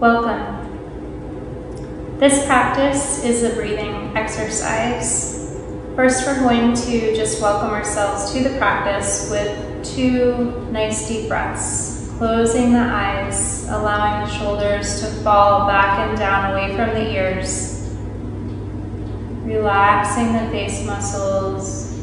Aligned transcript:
Welcome. 0.00 0.56
This 2.18 2.46
practice 2.46 3.22
is 3.22 3.42
a 3.42 3.50
breathing 3.54 4.16
exercise. 4.16 5.54
First, 5.94 6.26
we're 6.26 6.40
going 6.40 6.72
to 6.72 7.14
just 7.14 7.42
welcome 7.42 7.68
ourselves 7.68 8.32
to 8.32 8.42
the 8.42 8.56
practice 8.56 9.28
with 9.30 9.84
two 9.84 10.68
nice 10.70 11.06
deep 11.06 11.28
breaths. 11.28 12.08
Closing 12.16 12.72
the 12.72 12.78
eyes, 12.78 13.68
allowing 13.68 14.26
the 14.26 14.34
shoulders 14.38 15.02
to 15.02 15.06
fall 15.22 15.66
back 15.66 15.98
and 15.98 16.16
down 16.16 16.52
away 16.52 16.74
from 16.74 16.94
the 16.94 17.06
ears. 17.10 17.86
Relaxing 19.44 20.32
the 20.32 20.48
face 20.50 20.82
muscles, 20.86 21.99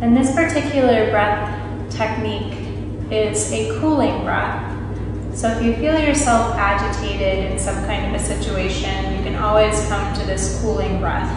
And 0.00 0.16
this 0.16 0.34
particular 0.34 1.10
breath 1.10 1.90
technique 1.90 2.56
is 3.10 3.52
a 3.52 3.78
cooling 3.80 4.24
breath. 4.24 4.66
So 5.36 5.48
if 5.48 5.62
you 5.62 5.74
feel 5.76 5.98
yourself 5.98 6.54
agitated 6.56 7.50
in 7.52 7.58
some 7.58 7.84
kind 7.84 8.06
of 8.06 8.20
a 8.20 8.24
situation, 8.24 9.16
you 9.16 9.22
can 9.22 9.36
always 9.36 9.86
come 9.88 10.14
to 10.14 10.24
this 10.24 10.60
cooling 10.62 11.00
breath. 11.00 11.30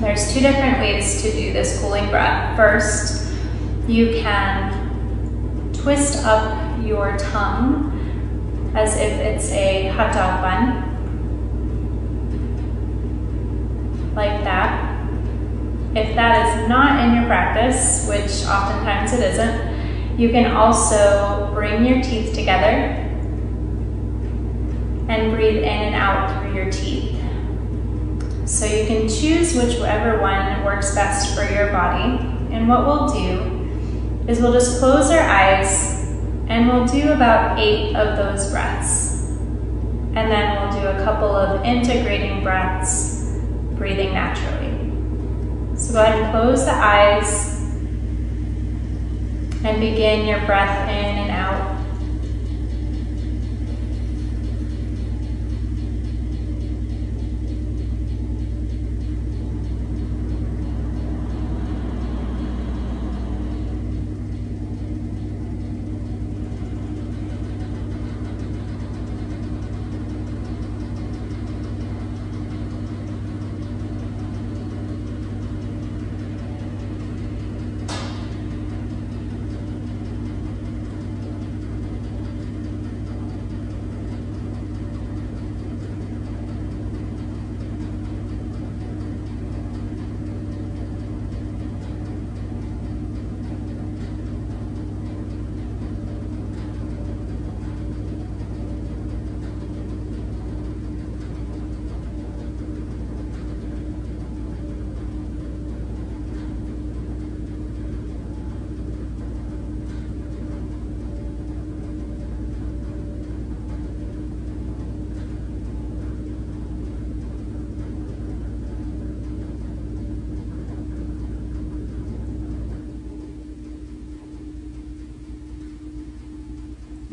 There's 0.00 0.32
two 0.32 0.40
different 0.40 0.78
ways 0.78 1.22
to 1.22 1.32
do 1.32 1.52
this 1.52 1.80
cooling 1.80 2.08
breath. 2.08 2.56
First, 2.56 3.32
you 3.88 4.20
can 4.22 5.72
twist 5.72 6.24
up 6.24 6.84
your 6.84 7.16
tongue 7.18 7.90
as 8.76 8.96
if 8.96 9.12
it's 9.18 9.50
a 9.50 9.88
hot 9.88 10.12
dog 10.12 10.40
bun, 10.40 10.94
like 14.14 14.44
that. 14.44 14.83
If 15.96 16.16
that 16.16 16.62
is 16.62 16.68
not 16.68 17.04
in 17.04 17.14
your 17.14 17.26
practice, 17.26 18.08
which 18.08 18.44
oftentimes 18.48 19.12
it 19.12 19.20
isn't, 19.20 20.18
you 20.18 20.30
can 20.30 20.50
also 20.50 21.50
bring 21.54 21.84
your 21.84 22.02
teeth 22.02 22.34
together 22.34 23.00
and 25.08 25.32
breathe 25.32 25.58
in 25.58 25.64
and 25.64 25.94
out 25.94 26.42
through 26.42 26.54
your 26.54 26.70
teeth. 26.70 27.20
So 28.44 28.66
you 28.66 28.86
can 28.86 29.08
choose 29.08 29.54
whichever 29.54 30.20
one 30.20 30.64
works 30.64 30.94
best 30.94 31.34
for 31.36 31.44
your 31.44 31.70
body. 31.70 32.18
And 32.52 32.68
what 32.68 32.86
we'll 32.86 33.08
do 33.08 34.24
is 34.28 34.40
we'll 34.40 34.52
just 34.52 34.80
close 34.80 35.10
our 35.10 35.20
eyes 35.20 36.08
and 36.48 36.68
we'll 36.68 36.86
do 36.86 37.12
about 37.12 37.58
eight 37.58 37.94
of 37.94 38.16
those 38.16 38.50
breaths. 38.50 39.28
And 40.14 40.30
then 40.30 40.60
we'll 40.60 40.80
do 40.80 40.88
a 40.88 41.04
couple 41.04 41.34
of 41.34 41.64
integrating 41.64 42.42
breaths, 42.42 43.38
breathing 43.76 44.12
naturally. 44.12 44.73
Go 45.94 46.00
ahead 46.00 46.22
and 46.22 46.32
close 46.32 46.64
the 46.64 46.74
eyes 46.74 47.70
and 49.64 49.80
begin 49.80 50.26
your 50.26 50.44
breath 50.44 50.88
in 50.88 51.18
and 51.18 51.30
out. 51.30 51.74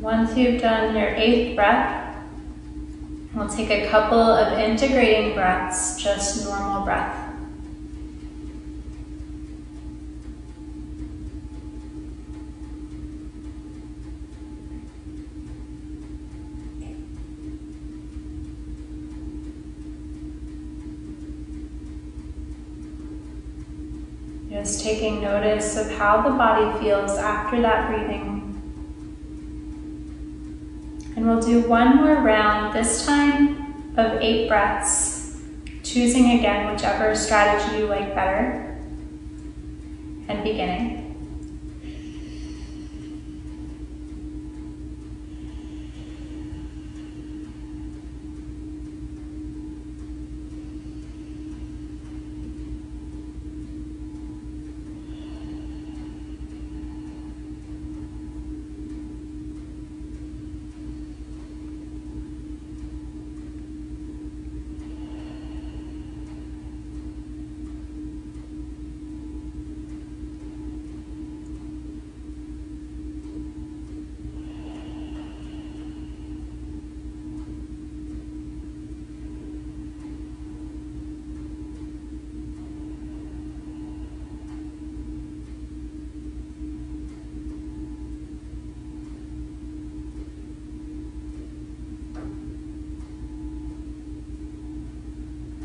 Once 0.02 0.36
you've 0.36 0.60
done 0.60 0.96
your 0.96 1.10
eighth 1.10 1.56
breath, 1.56 2.18
we'll 3.36 3.48
take 3.48 3.70
a 3.70 3.88
couple 3.88 4.20
of 4.20 4.58
integrating 4.58 5.36
breaths, 5.36 6.02
just 6.02 6.44
normal 6.44 6.84
breath. 6.84 7.28
Just 24.50 24.84
taking 24.84 25.22
notice 25.22 25.78
of 25.78 25.92
how 25.92 26.24
the 26.24 26.32
body 26.32 26.84
feels 26.84 27.12
after 27.20 27.62
that 27.62 27.88
breathing. 27.88 28.61
And 31.16 31.28
we'll 31.28 31.42
do 31.42 31.62
one 31.62 31.98
more 31.98 32.16
round, 32.16 32.74
this 32.74 33.06
time 33.06 33.94
of 33.98 34.20
eight 34.22 34.48
breaths, 34.48 35.40
choosing 35.84 36.40
again 36.40 36.72
whichever 36.72 37.14
strategy 37.16 37.80
you 37.80 37.86
like 37.86 38.16
better, 38.16 38.82
and 40.28 40.44
beginning. 40.44 40.98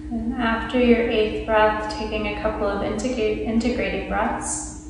And 0.08 0.32
after 0.66 0.80
your 0.80 1.08
eighth 1.08 1.46
breath, 1.46 1.96
taking 1.96 2.26
a 2.26 2.42
couple 2.42 2.66
of 2.66 2.82
integrating 2.82 4.08
breaths. 4.08 4.88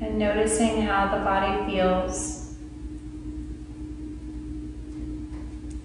And 0.00 0.18
noticing 0.18 0.82
how 0.82 1.16
the 1.16 1.22
body 1.22 1.70
feels. 1.70 2.45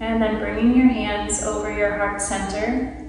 And 0.02 0.20
then 0.20 0.40
bringing 0.40 0.76
your 0.76 0.88
hands 0.88 1.44
over 1.44 1.72
your 1.72 1.96
heart 1.96 2.20
center. 2.20 3.06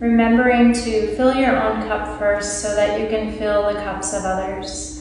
Remembering 0.00 0.72
to 0.72 1.14
fill 1.14 1.36
your 1.36 1.56
own 1.56 1.86
cup 1.86 2.18
first 2.18 2.60
so 2.60 2.74
that 2.74 3.00
you 3.00 3.06
can 3.06 3.38
fill 3.38 3.72
the 3.72 3.80
cups 3.80 4.12
of 4.12 4.24
others. 4.24 4.99